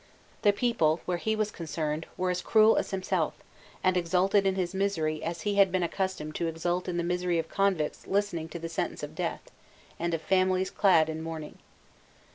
The 0.41 0.51
people, 0.51 0.99
where 1.05 1.19
he 1.19 1.35
was 1.35 1.51
concerned, 1.51 2.07
were 2.17 2.31
as 2.31 2.41
cruel 2.41 2.75
as 2.77 2.89
himself, 2.89 3.35
and 3.83 3.95
exulted 3.95 4.47
in 4.47 4.55
his 4.55 4.73
misery 4.73 5.23
as 5.23 5.41
he 5.41 5.57
had 5.57 5.71
been 5.71 5.83
accustomed 5.83 6.33
to 6.37 6.47
exult 6.47 6.87
in 6.87 6.97
the 6.97 7.03
misery 7.03 7.37
of 7.37 7.49
convicts 7.49 8.07
listening 8.07 8.49
to 8.49 8.57
the 8.57 8.67
sentence 8.67 9.03
of 9.03 9.13
death, 9.13 9.51
and 9.99 10.15
of 10.15 10.21
families 10.23 10.71
clad 10.71 11.07
in 11.07 11.21
mourning. 11.21 11.59